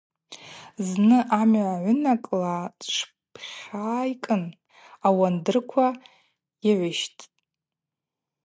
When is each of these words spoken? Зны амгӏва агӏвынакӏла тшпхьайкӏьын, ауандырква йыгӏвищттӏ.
Зны 0.87 1.17
амгӏва 1.39 1.63
агӏвынакӏла 1.73 2.55
тшпхьайкӏьын, 2.79 4.43
ауандырква 5.07 5.87
йыгӏвищттӏ. 6.65 7.23